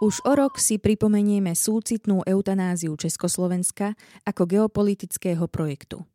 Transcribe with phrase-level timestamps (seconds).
[0.00, 3.92] Už o rok si pripomenieme súcitnú eutanáziu Československa
[4.24, 6.08] ako geopolitického projektu.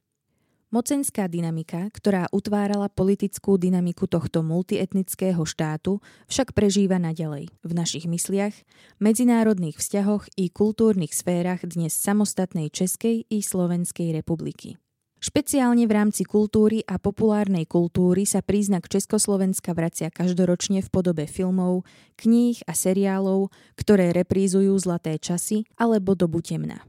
[0.74, 8.58] Mocenská dynamika, ktorá utvárala politickú dynamiku tohto multietnického štátu, však prežíva naďalej v našich mysliach,
[8.98, 14.82] medzinárodných vzťahoch i kultúrnych sférach dnes samostatnej Českej i Slovenskej republiky.
[15.26, 21.82] Špeciálne v rámci kultúry a populárnej kultúry sa príznak Československa vracia každoročne v podobe filmov,
[22.14, 26.86] kníh a seriálov, ktoré reprízujú zlaté časy alebo dobu temna.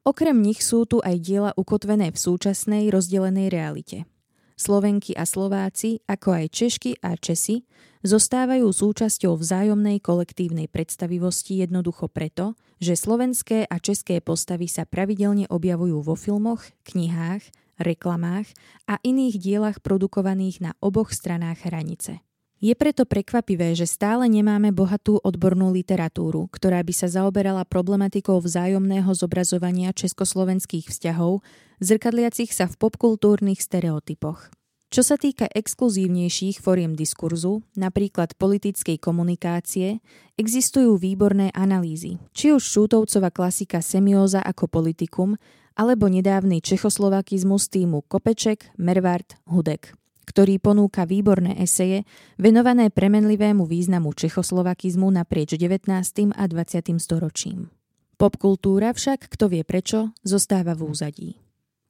[0.00, 4.08] Okrem nich sú tu aj diela ukotvené v súčasnej rozdelenej realite.
[4.56, 7.68] Slovenky a Slováci, ako aj Češky a Česi,
[8.00, 16.00] zostávajú súčasťou vzájomnej kolektívnej predstavivosti jednoducho preto, že slovenské a české postavy sa pravidelne objavujú
[16.00, 17.44] vo filmoch, knihách,
[17.80, 18.50] reklamách
[18.88, 22.24] a iných dielach produkovaných na oboch stranách hranice.
[22.64, 29.12] Je preto prekvapivé, že stále nemáme bohatú odbornú literatúru, ktorá by sa zaoberala problematikou vzájomného
[29.12, 31.44] zobrazovania československých vzťahov,
[31.84, 34.48] zrkadliacich sa v popkultúrnych stereotypoch.
[34.94, 39.98] Čo sa týka exkluzívnejších foriem diskurzu, napríklad politickej komunikácie,
[40.38, 45.34] existujú výborné analýzy, či už Šútovcova klasika Semióza ako politikum,
[45.74, 49.94] alebo nedávny čechoslovakizmus týmu Kopeček, Mervart, Hudek
[50.24, 52.08] ktorý ponúka výborné eseje
[52.40, 55.92] venované premenlivému významu čechoslovakizmu naprieč 19.
[56.32, 56.96] a 20.
[56.96, 57.68] storočím.
[58.16, 61.30] Popkultúra však, kto vie prečo, zostáva v úzadí.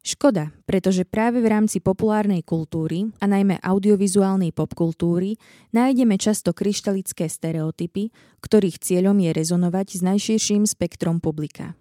[0.05, 5.41] Škoda, pretože práve v rámci populárnej kultúry a najmä audiovizuálnej popkultúry
[5.73, 8.13] nájdeme často kryštalické stereotypy,
[8.45, 11.73] ktorých cieľom je rezonovať s najširším spektrom publika.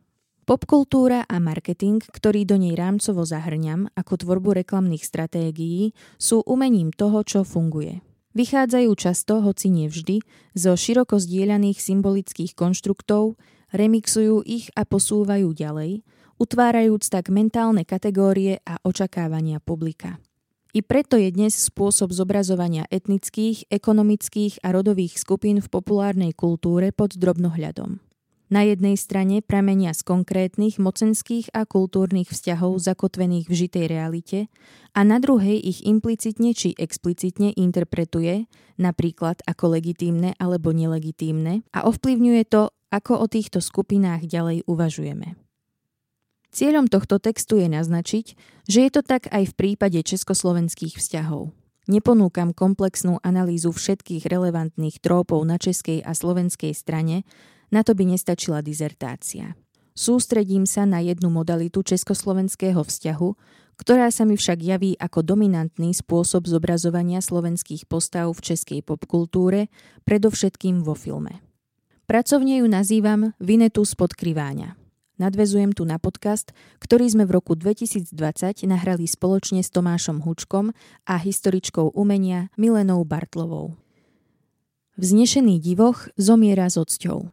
[0.43, 7.23] Popkultúra a marketing, ktorý do nej rámcovo zahrňam ako tvorbu reklamných stratégií, sú umením toho,
[7.23, 8.03] čo funguje.
[8.35, 10.19] Vychádzajú často, hoci nevždy,
[10.51, 13.39] zo široko zdieľaných symbolických konštruktov,
[13.71, 16.03] remixujú ich a posúvajú ďalej,
[16.35, 20.19] utvárajúc tak mentálne kategórie a očakávania publika.
[20.75, 27.15] I preto je dnes spôsob zobrazovania etnických, ekonomických a rodových skupín v populárnej kultúre pod
[27.15, 28.12] drobnohľadom.
[28.53, 34.39] Na jednej strane pramenia z konkrétnych mocenských a kultúrnych vzťahov zakotvených v žitej realite
[34.93, 38.45] a na druhej ich implicitne či explicitne interpretuje,
[38.77, 45.33] napríklad ako legitímne alebo nelegitímne a ovplyvňuje to, ako o týchto skupinách ďalej uvažujeme.
[46.53, 48.37] Cieľom tohto textu je naznačiť,
[48.69, 51.49] že je to tak aj v prípade československých vzťahov.
[51.89, 57.25] Neponúkam komplexnú analýzu všetkých relevantných trópov na českej a slovenskej strane,
[57.73, 59.57] na to by nestačila dizertácia.
[59.97, 63.29] Sústredím sa na jednu modalitu československého vzťahu,
[63.77, 69.73] ktorá sa mi však javí ako dominantný spôsob zobrazovania slovenských postav v českej popkultúre,
[70.05, 71.41] predovšetkým vo filme.
[72.05, 74.77] Pracovne ju nazývam Vinetu spod kriváňa.
[75.21, 76.51] Nadvezujem tu na podcast,
[76.81, 78.17] ktorý sme v roku 2020
[78.65, 80.73] nahrali spoločne s Tomášom Hučkom
[81.05, 83.77] a historičkou umenia Milenou Bartlovou.
[84.97, 87.29] Vznešený divoch zomiera s odsťou.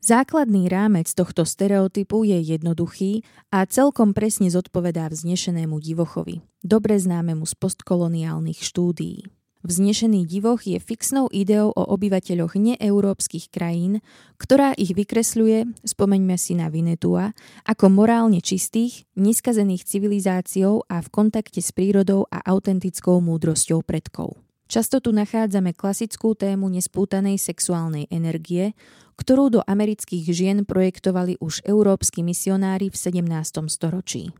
[0.00, 3.20] Základný rámec tohto stereotypu je jednoduchý
[3.52, 9.28] a celkom presne zodpovedá vznešenému divochovi, dobre známemu z postkoloniálnych štúdií.
[9.60, 14.00] Vznešený divoch je fixnou ideou o obyvateľoch neeurópskych krajín,
[14.40, 17.36] ktorá ich vykresľuje, spomeňme si na Vinetua,
[17.68, 24.40] ako morálne čistých, neskazených civilizáciou a v kontakte s prírodou a autentickou múdrosťou predkov.
[24.70, 28.78] Často tu nachádzame klasickú tému nespútanej sexuálnej energie,
[29.18, 33.66] ktorú do amerických žien projektovali už európsky misionári v 17.
[33.66, 34.30] storočí.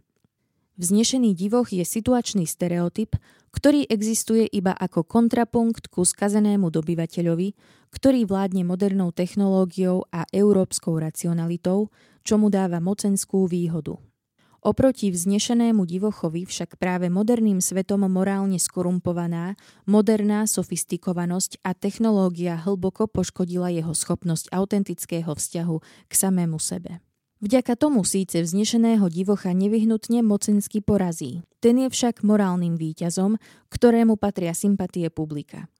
[0.79, 3.19] Vznešený divoch je situačný stereotyp,
[3.51, 7.49] ktorý existuje iba ako kontrapunkt ku skazenému dobyvateľovi,
[7.91, 11.91] ktorý vládne modernou technológiou a európskou racionalitou,
[12.23, 13.99] čo mu dáva mocenskú výhodu.
[14.61, 19.57] Oproti vznešenému divochovi však práve moderným svetom morálne skorumpovaná,
[19.89, 27.01] moderná sofistikovanosť a technológia hlboko poškodila jeho schopnosť autentického vzťahu k samému sebe.
[27.41, 31.41] Vďaka tomu síce vznešeného divocha nevyhnutne mocensky porazí.
[31.65, 33.41] Ten je však morálnym výťazom,
[33.73, 35.73] ktorému patria sympatie publika.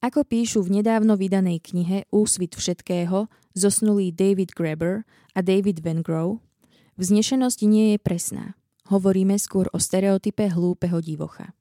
[0.00, 5.04] Ako píšu v nedávno vydanej knihe Úsvit všetkého zosnulý David Graeber
[5.36, 6.40] a David Van Grow,
[7.00, 8.52] Vznešenosť nie je presná.
[8.92, 11.56] Hovoríme skôr o stereotype hlúpeho divocha.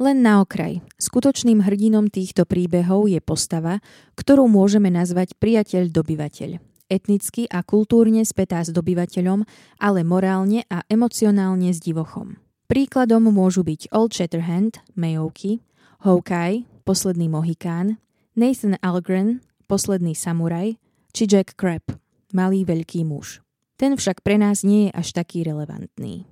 [0.00, 0.80] Len na okraj.
[0.96, 3.84] Skutočným hrdinom týchto príbehov je postava,
[4.16, 6.56] ktorú môžeme nazvať priateľ dobyvateľ.
[6.88, 9.44] Etnicky a kultúrne spätá s dobyvateľom,
[9.76, 12.40] ale morálne a emocionálne s divochom.
[12.68, 15.60] Príkladom môžu byť Old Shatterhand, Mayovky,
[16.00, 18.00] Hawkeye, Posledný Mohikán,
[18.36, 20.80] Nathan Algren, Posledný samuraj,
[21.12, 21.84] či Jack Crab,
[22.32, 23.44] Malý veľký muž.
[23.80, 26.28] Ten však pre nás nie je až taký relevantný.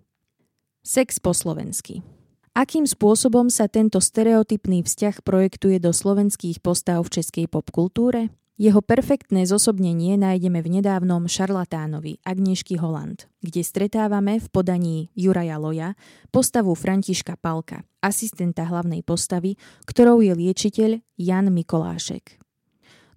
[0.85, 2.05] Sex po slovensky.
[2.53, 8.29] Akým spôsobom sa tento stereotypný vzťah projektuje do slovenských postav v českej popkultúre?
[8.61, 15.97] Jeho perfektné zosobnenie nájdeme v nedávnom Šarlatánovi Agnieszky Holland, kde stretávame v podaní Juraja Loja
[16.29, 19.57] postavu Františka Palka, asistenta hlavnej postavy,
[19.89, 22.43] ktorou je liečiteľ Jan Mikolášek.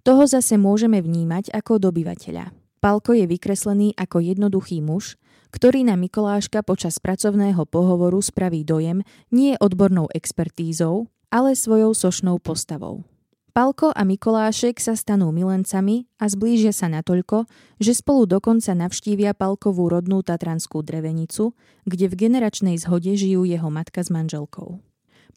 [0.06, 2.61] Toho zase môžeme vnímať ako dobyvateľa.
[2.82, 5.14] Palko je vykreslený ako jednoduchý muž,
[5.54, 13.06] ktorý na Mikoláška počas pracovného pohovoru spraví dojem nie odbornou expertízou, ale svojou sošnou postavou.
[13.54, 17.46] Palko a Mikolášek sa stanú milencami a zblížia sa natoľko,
[17.78, 21.54] že spolu dokonca navštívia Palkovú rodnú tatranskú drevenicu,
[21.86, 24.82] kde v generačnej zhode žijú jeho matka s manželkou.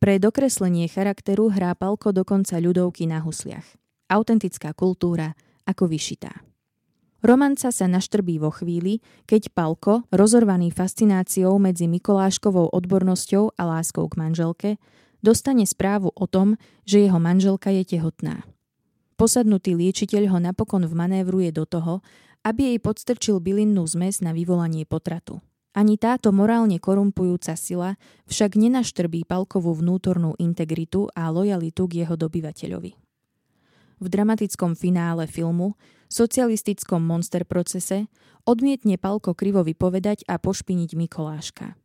[0.02, 3.68] Pre dokreslenie charakteru hrá Palko dokonca ľudovky na husliach.
[4.10, 5.36] Autentická kultúra
[5.68, 6.45] ako vyšitá.
[7.25, 14.22] Romanca sa naštrbí vo chvíli, keď Palko, rozorvaný fascináciou medzi Mikoláškovou odbornosťou a láskou k
[14.22, 14.69] manželke,
[15.25, 16.54] dostane správu o tom,
[16.86, 18.45] že jeho manželka je tehotná.
[19.18, 22.06] Posadnutý liečiteľ ho napokon vmanévruje do toho,
[22.45, 25.42] aby jej podstrčil bylinnú zmes na vyvolanie potratu.
[25.74, 27.98] Ani táto morálne korumpujúca sila
[28.30, 33.05] však nenaštrbí Palkovú vnútornú integritu a lojalitu k jeho dobyvateľovi.
[34.00, 35.80] V dramatickom finále filmu
[36.12, 38.08] socialistickom monster procese
[38.46, 41.76] odmietne Palko krivo vypovedať a pošpiniť Mikoláška.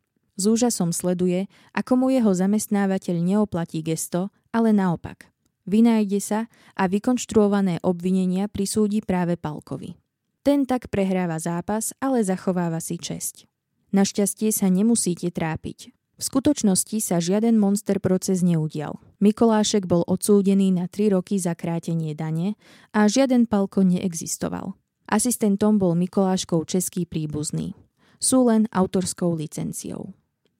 [0.41, 5.29] S úžasom sleduje, ako mu jeho zamestnávateľ neoplatí gesto, ale naopak.
[5.69, 6.41] Vynájde sa
[6.75, 10.01] a vykonštruované obvinenia prisúdi práve Palkovi.
[10.41, 13.45] Ten tak prehráva zápas, ale zachováva si česť.
[13.93, 15.93] Našťastie sa nemusíte trápiť.
[16.21, 19.01] V skutočnosti sa žiaden monster proces neudial.
[19.25, 22.61] Mikolášek bol odsúdený na 3 roky za krátenie dane
[22.93, 24.77] a žiaden palko neexistoval.
[25.09, 27.73] Asistentom bol Mikoláškov český príbuzný.
[28.21, 30.13] Sú len autorskou licenciou.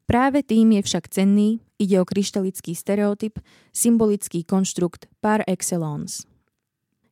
[0.09, 3.37] Práve tým je však cenný, ide o kryštalický stereotyp,
[3.77, 6.25] symbolický konštrukt par excellence.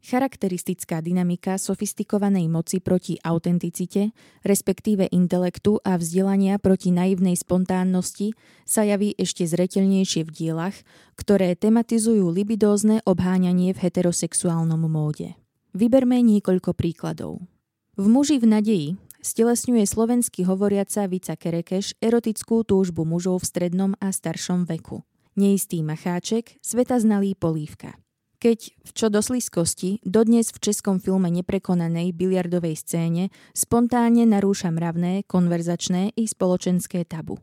[0.08, 8.32] Charakteristická dynamika sofistikovanej moci proti autenticite, respektíve intelektu a vzdelania proti naivnej spontánnosti
[8.64, 10.72] sa javí ešte zretelnejšie v dielach,
[11.20, 15.37] ktoré tematizujú libidózne obháňanie v heterosexuálnom móde.
[15.76, 17.44] Vyberme niekoľko príkladov.
[18.00, 18.88] V muži v nadeji
[19.20, 25.04] stelesňuje slovensky hovoriaca Vica Kerekeš erotickú túžbu mužov v strednom a staršom veku.
[25.37, 27.93] Neistý macháček, sveta znalý polívka
[28.38, 35.26] keď v čo do sliskosti dodnes v českom filme neprekonanej biliardovej scéne spontánne narúša mravné,
[35.26, 37.43] konverzačné i spoločenské tabu.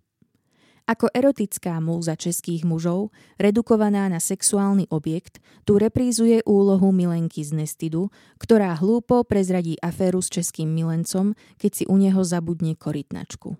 [0.86, 3.10] Ako erotická múza českých mužov,
[3.42, 10.30] redukovaná na sexuálny objekt, tu reprízuje úlohu milenky z Nestidu, ktorá hlúpo prezradí aféru s
[10.30, 13.58] českým milencom, keď si u neho zabudne korytnačku.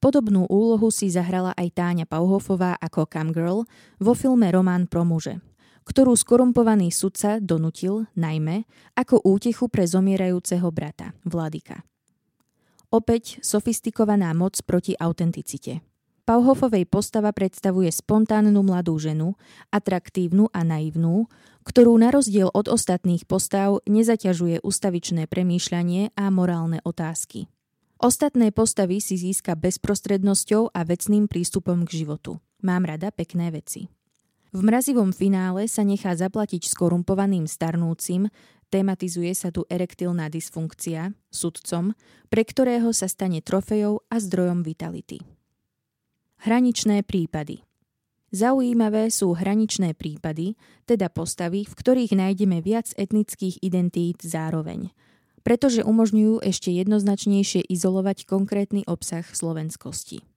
[0.00, 3.68] Podobnú úlohu si zahrala aj Táňa Pauhofová ako Camgirl
[4.00, 5.44] vo filme Román pro muže–
[5.90, 8.62] ktorú skorumpovaný sudca donutil najmä
[8.94, 11.82] ako útechu pre zomierajúceho brata, Vladika.
[12.94, 15.82] Opäť sofistikovaná moc proti autenticite.
[16.30, 19.34] Pauhofovej postava predstavuje spontánnu mladú ženu,
[19.74, 21.26] atraktívnu a naivnú,
[21.66, 27.50] ktorú na rozdiel od ostatných postav nezaťažuje ustavičné premýšľanie a morálne otázky.
[27.98, 32.38] Ostatné postavy si získa bezprostrednosťou a vecným prístupom k životu.
[32.62, 33.90] Mám rada pekné veci.
[34.50, 38.26] V mrazivom finále sa nechá zaplatiť skorumpovaným starnúcim,
[38.66, 41.94] tematizuje sa tu erektilná dysfunkcia, sudcom,
[42.26, 45.22] pre ktorého sa stane trofejou a zdrojom vitality.
[46.42, 47.62] Hraničné prípady
[48.30, 50.54] Zaujímavé sú hraničné prípady,
[50.86, 54.94] teda postavy, v ktorých nájdeme viac etnických identít zároveň,
[55.42, 60.29] pretože umožňujú ešte jednoznačnejšie izolovať konkrétny obsah slovenskosti.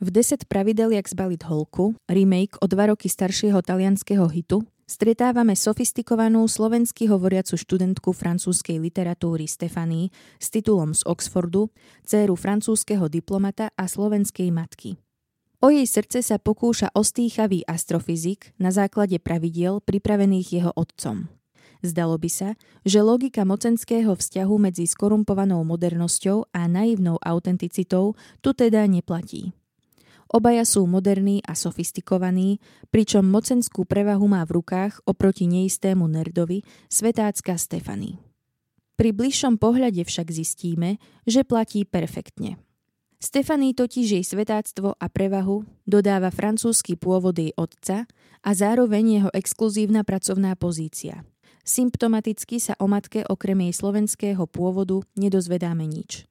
[0.00, 6.48] V 10 pravidel, jak zbaliť holku, remake o dva roky staršieho talianského hitu, stretávame sofistikovanú
[6.48, 10.08] slovensky hovoriacu študentku francúzskej literatúry Stefanii
[10.40, 11.68] s titulom z Oxfordu,
[12.00, 14.96] dceru francúzskeho diplomata a slovenskej matky.
[15.60, 21.28] O jej srdce sa pokúša ostýchavý astrofyzik na základe pravidiel pripravených jeho otcom.
[21.84, 22.56] Zdalo by sa,
[22.88, 29.52] že logika mocenského vzťahu medzi skorumpovanou modernosťou a naivnou autenticitou tu teda neplatí.
[30.30, 32.62] Obaja sú moderní a sofistikovaní,
[32.94, 38.14] pričom mocenskú prevahu má v rukách oproti neistému nerdovi svetácka Stefany.
[38.94, 42.62] Pri bližšom pohľade však zistíme, že platí perfektne.
[43.20, 48.06] Stefany totiž jej svetáctvo a prevahu dodáva francúzsky pôvod jej otca
[48.40, 51.26] a zároveň jeho exkluzívna pracovná pozícia.
[51.66, 56.24] Symptomaticky sa o matke okrem jej slovenského pôvodu nedozvedáme nič.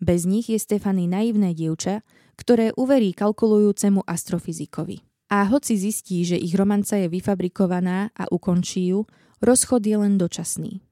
[0.00, 2.00] Bez nich je Stefany naivné dievča,
[2.40, 5.04] ktoré uverí kalkulujúcemu astrofyzikovi.
[5.30, 9.06] A hoci zistí, že ich romanca je vyfabrikovaná a ukončí ju,
[9.44, 10.82] rozchod je len dočasný.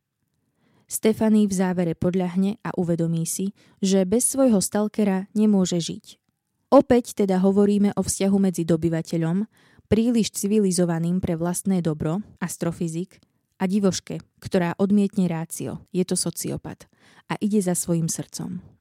[0.88, 6.20] Stefany v závere podľahne a uvedomí si, že bez svojho stalkera nemôže žiť.
[6.68, 9.48] Opäť teda hovoríme o vzťahu medzi dobyvateľom,
[9.88, 13.20] príliš civilizovaným pre vlastné dobro, astrofyzik,
[13.58, 16.86] a divoške, ktorá odmietne rácio, je to sociopat
[17.26, 18.77] a ide za svojim srdcom.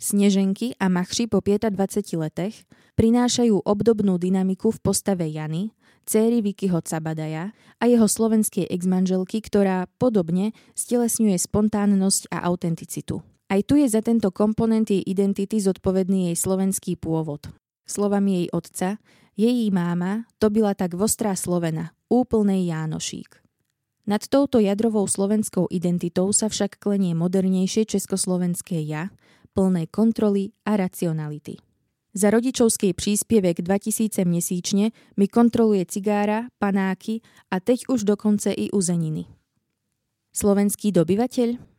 [0.00, 2.64] Sneženky a Machši po 25 letech
[2.96, 5.76] prinášajú obdobnú dynamiku v postave Jany,
[6.08, 13.20] céry Vikyho Cabadaja a jeho slovenskej exmanželky, ktorá podobne stelesňuje spontánnosť a autenticitu.
[13.52, 17.52] Aj tu je za tento komponent jej identity zodpovedný jej slovenský pôvod.
[17.84, 18.96] Slovami jej otca,
[19.36, 23.36] jej máma to byla tak vostrá Slovena, úplnej Jánošík.
[24.08, 29.12] Nad touto jadrovou slovenskou identitou sa však klenie modernejšie československé ja,
[29.52, 31.58] plné kontroly a racionality.
[32.10, 37.22] Za rodičovský príspievek 2000 mesíčne mi kontroluje cigára, panáky
[37.54, 39.30] a teď už dokonce i uzeniny.
[40.34, 41.70] Slovenský dobyvateľ?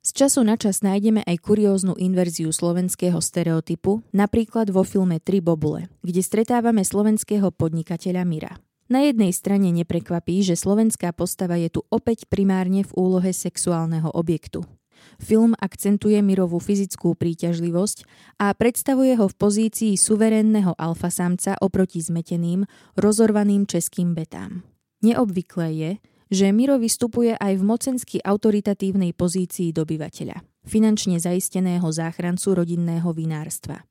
[0.00, 5.92] Z času na čas nájdeme aj kurióznu inverziu slovenského stereotypu, napríklad vo filme Tri bobule,
[6.00, 8.56] kde stretávame slovenského podnikateľa Mira.
[8.88, 14.64] Na jednej strane neprekvapí, že slovenská postava je tu opäť primárne v úlohe sexuálneho objektu.
[15.18, 18.06] Film akcentuje Mirovú fyzickú príťažlivosť
[18.38, 22.62] a predstavuje ho v pozícii suverénneho alfasamca oproti zmeteným,
[22.94, 24.62] rozorvaným českým betám.
[25.02, 25.90] Neobvyklé je,
[26.30, 33.82] že Miro vystupuje aj v mocensky autoritatívnej pozícii dobyvateľa, finančne zaisteného záchrancu rodinného vinárstva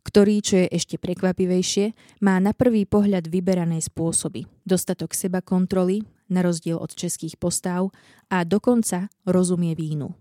[0.00, 1.92] ktorý, čo je ešte prekvapivejšie,
[2.24, 4.48] má na prvý pohľad vyberané spôsoby.
[4.64, 7.92] Dostatok seba kontroly, na rozdiel od českých postáv,
[8.32, 10.16] a dokonca rozumie vínu.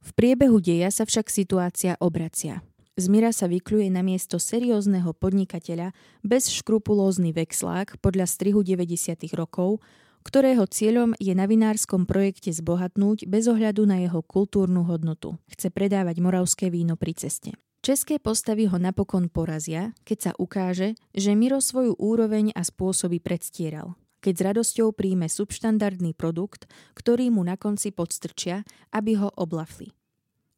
[0.00, 2.64] V priebehu deja sa však situácia obracia.
[3.00, 9.24] Z Mira sa vykľuje na miesto seriózneho podnikateľa bez škrupulózny vexlák podľa strihu 90.
[9.32, 9.80] rokov,
[10.20, 15.40] ktorého cieľom je na vinárskom projekte zbohatnúť bez ohľadu na jeho kultúrnu hodnotu.
[15.48, 17.56] Chce predávať moravské víno pri ceste.
[17.80, 23.96] České postavy ho napokon porazia, keď sa ukáže, že Miro svoju úroveň a spôsoby predstieral
[24.20, 28.62] keď s radosťou príjme subštandardný produkt, ktorý mu na konci podstrčia,
[28.92, 29.92] aby ho oblafli.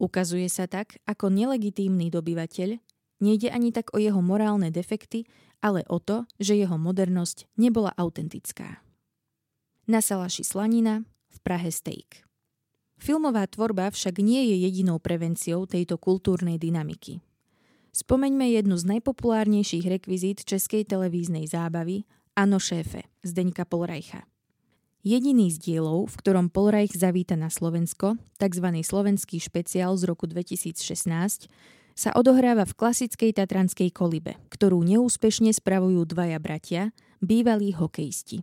[0.03, 2.79] Ukazuje sa tak, ako nelegitímny dobyvateľ,
[3.23, 5.31] nejde ani tak o jeho morálne defekty,
[5.63, 8.83] ale o to, že jeho modernosť nebola autentická.
[9.87, 12.27] Na Salaši slanina, v Prahe steak.
[12.99, 17.19] Filmová tvorba však nie je jedinou prevenciou tejto kultúrnej dynamiky.
[17.93, 24.25] Spomeňme jednu z najpopulárnejších rekvizít českej televíznej zábavy Ano šéfe, Zdeňka Polrajcha.
[25.05, 28.67] Jediný z dielov, v ktorom Polreich zavíta na Slovensko, tzv.
[28.81, 31.53] slovenský špeciál z roku 2016,
[31.93, 38.41] sa odohráva v klasickej tatranskej kolibe, ktorú neúspešne spravujú dvaja bratia, bývalí hokejisti.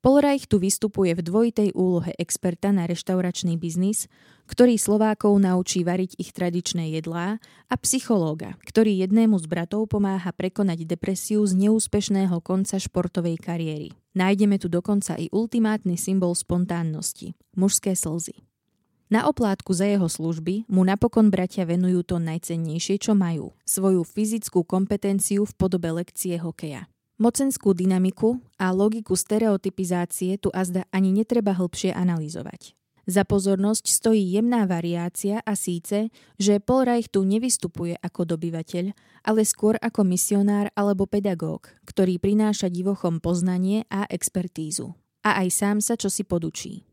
[0.00, 4.08] Polreich tu vystupuje v dvojitej úlohe experta na reštauračný biznis,
[4.48, 7.36] ktorý Slovákov naučí variť ich tradičné jedlá
[7.68, 13.92] a psychológa, ktorý jednému z bratov pomáha prekonať depresiu z neúspešného konca športovej kariéry.
[14.16, 18.40] Nájdeme tu dokonca i ultimátny symbol spontánnosti– mužské slzy.
[19.12, 24.64] Na oplátku za jeho služby mu napokon bratia venujú to najcennejšie, čo majú– svoju fyzickú
[24.64, 26.88] kompetenciu v podobe lekcie hokeja.
[27.20, 32.72] Mocenskú dynamiku a logiku stereotypizácie tu azda ani netreba hĺbšie analyzovať.
[33.04, 36.08] Za pozornosť stojí jemná variácia a síce,
[36.40, 38.96] že Paul Reich tu nevystupuje ako dobyvateľ,
[39.28, 44.96] ale skôr ako misionár alebo pedagóg, ktorý prináša divochom poznanie a expertízu.
[45.20, 46.88] A aj sám sa čosi podučí.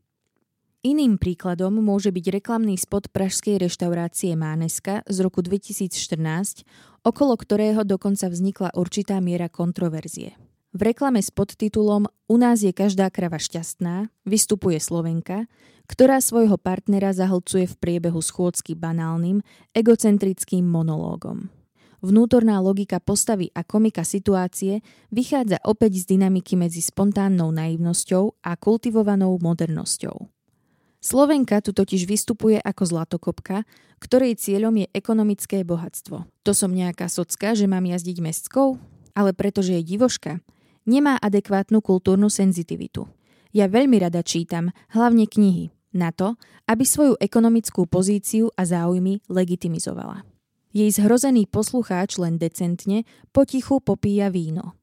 [0.86, 6.63] Iným príkladom môže byť reklamný spot pražskej reštaurácie Máneska z roku 2014
[7.08, 10.36] okolo ktorého dokonca vznikla určitá miera kontroverzie.
[10.76, 15.48] V reklame s podtitulom U nás je každá krava šťastná vystupuje Slovenka,
[15.88, 19.40] ktorá svojho partnera zahlcuje v priebehu schôdzky banálnym,
[19.72, 21.48] egocentrickým monológom.
[22.04, 29.40] Vnútorná logika postavy a komika situácie vychádza opäť z dynamiky medzi spontánnou naivnosťou a kultivovanou
[29.42, 30.37] modernosťou.
[30.98, 33.63] Slovenka tu totiž vystupuje ako zlatokopka,
[34.01, 36.25] ktorej cieľom je ekonomické bohatstvo.
[36.46, 38.77] To som nejaká socka, že mám jazdiť mestskou?
[39.18, 40.42] Ale pretože je divoška,
[40.86, 43.10] nemá adekvátnu kultúrnu senzitivitu.
[43.50, 46.38] Ja veľmi rada čítam, hlavne knihy, na to,
[46.70, 50.22] aby svoju ekonomickú pozíciu a záujmy legitimizovala.
[50.75, 54.77] Jej zhrozený poslucháč len decentne potichu popíja víno.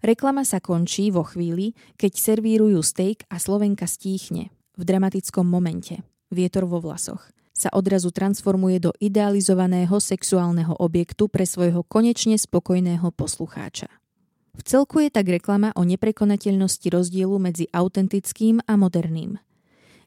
[0.00, 4.48] Reklama sa končí vo chvíli, keď servírujú steak a Slovenka stíchne.
[4.74, 6.02] V dramatickom momente.
[6.34, 13.86] Vietor vo vlasoch sa odrazu transformuje do idealizovaného sexuálneho objektu pre svojho konečne spokojného poslucháča.
[14.54, 19.38] V celku je tak reklama o neprekonateľnosti rozdielu medzi autentickým a moderným.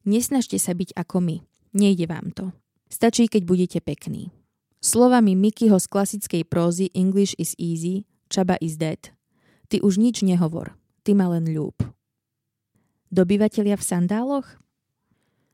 [0.03, 1.37] Nesnažte sa byť ako my.
[1.71, 2.51] Nejde vám to.
[2.91, 4.31] Stačí, keď budete pekní.
[4.79, 9.11] Slovami Mikyho z klasickej prózy English is easy, Čaba is dead.
[9.67, 11.75] Ty už nič nehovor, ty ma len ľúb.
[13.07, 14.47] Dobyvatelia v sandáloch?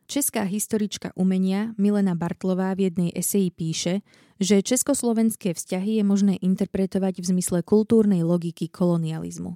[0.09, 4.01] Česká historička umenia Milena Bartlová v jednej eseji píše,
[4.41, 9.53] že československé vzťahy je možné interpretovať v zmysle kultúrnej logiky kolonializmu.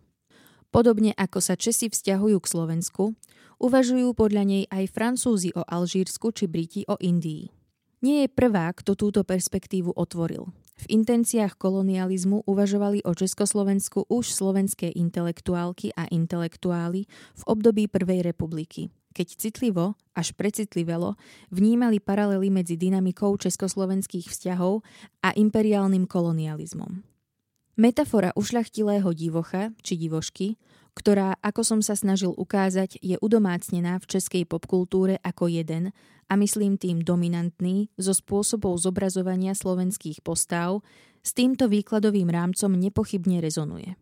[0.70, 3.18] Podobne ako sa Česi vzťahujú k Slovensku,
[3.58, 7.50] uvažujú podľa nej aj Francúzi o Alžírsku či Briti o Indii.
[8.06, 10.54] Nie je prvá, kto túto perspektívu otvoril.
[10.78, 18.94] V intenciách kolonializmu uvažovali o Československu už slovenské intelektuálky a intelektuáli v období Prvej republiky,
[19.10, 21.18] keď citlivo, až precitlivelo,
[21.50, 24.86] vnímali paralely medzi dynamikou československých vzťahov
[25.26, 27.17] a imperiálnym kolonializmom.
[27.78, 30.58] Metafora ušľachtilého divocha či divošky,
[30.98, 35.94] ktorá, ako som sa snažil ukázať, je udomácnená v českej popkultúre ako jeden,
[36.26, 40.82] a myslím tým dominantný, zo spôsobov zobrazovania slovenských postav,
[41.22, 43.94] s týmto výkladovým rámcom nepochybne rezonuje.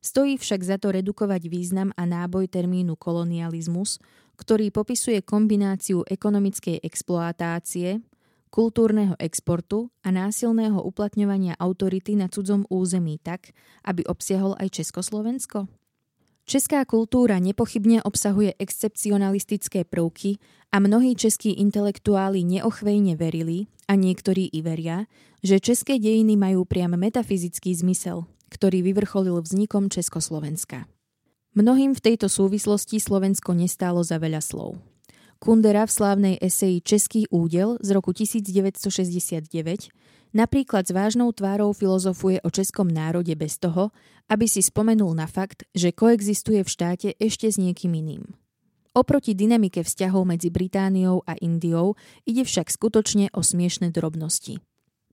[0.00, 4.00] Stojí však za to redukovať význam a náboj termínu kolonializmus,
[4.40, 8.00] ktorý popisuje kombináciu ekonomickej exploatácie,
[8.56, 13.52] kultúrneho exportu a násilného uplatňovania autority na cudzom území tak,
[13.84, 15.68] aby obsiahol aj Československo?
[16.48, 20.40] Česká kultúra nepochybne obsahuje excepcionalistické prvky
[20.72, 25.06] a mnohí českí intelektuáli neochvejne verili, a niektorí i veria,
[25.46, 30.90] že české dejiny majú priam metafyzický zmysel, ktorý vyvrcholil vznikom Československa.
[31.56, 34.76] Mnohým v tejto súvislosti Slovensko nestálo za veľa slov.
[35.38, 39.92] Kundera v slávnej eseji Český údel z roku 1969
[40.36, 43.88] Napríklad s vážnou tvárou filozofuje o českom národe bez toho,
[44.28, 48.36] aby si spomenul na fakt, že koexistuje v štáte ešte s niekým iným.
[48.92, 51.96] Oproti dynamike vzťahov medzi Britániou a Indiou
[52.28, 54.60] ide však skutočne o smiešne drobnosti.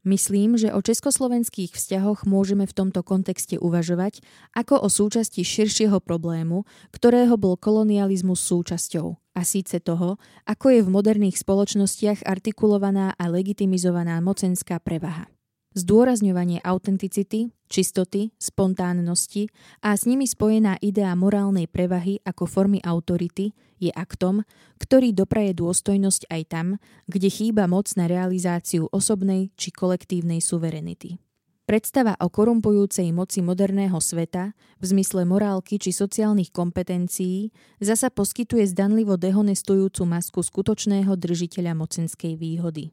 [0.03, 4.19] Myslím, že o československých vzťahoch môžeme v tomto kontexte uvažovať
[4.51, 10.93] ako o súčasti širšieho problému, ktorého bol kolonializmus súčasťou, a síce toho, ako je v
[10.93, 15.29] moderných spoločnostiach artikulovaná a legitimizovaná mocenská prevaha.
[15.73, 19.49] Zdôrazňovanie autenticity, čistoty, spontánnosti
[19.81, 24.45] a s nimi spojená idea morálnej prevahy ako formy autority je aktom,
[24.77, 26.67] ktorý dopraje dôstojnosť aj tam,
[27.09, 31.17] kde chýba moc na realizáciu osobnej či kolektívnej suverenity.
[31.63, 34.51] Predstava o korumpujúcej moci moderného sveta
[34.83, 42.91] v zmysle morálky či sociálnych kompetencií zasa poskytuje zdanlivo dehonestujúcu masku skutočného držiteľa mocenskej výhody.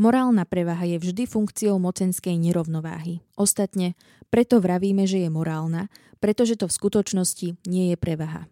[0.00, 3.20] Morálna prevaha je vždy funkciou mocenskej nerovnováhy.
[3.36, 3.96] Ostatne,
[4.32, 8.48] preto vravíme, že je morálna, pretože to v skutočnosti nie je prevaha.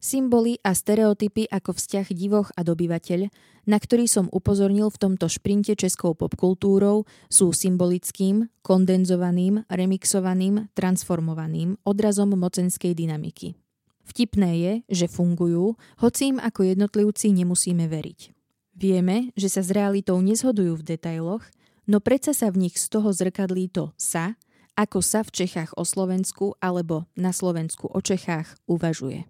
[0.00, 3.28] Symboly a stereotypy ako vzťah divoch a dobyvateľ,
[3.68, 12.32] na ktorý som upozornil v tomto šprinte českou popkultúrou, sú symbolickým, kondenzovaným, remixovaným, transformovaným odrazom
[12.32, 13.60] mocenskej dynamiky.
[14.08, 18.34] Vtipné je, že fungujú, hoci im ako jednotlivci nemusíme veriť.
[18.74, 21.44] Vieme, že sa s realitou nezhodujú v detailoch,
[21.84, 24.34] no predsa sa v nich z toho zrkadlí to sa,
[24.74, 29.29] ako sa v Čechách o Slovensku alebo na Slovensku o Čechách uvažuje.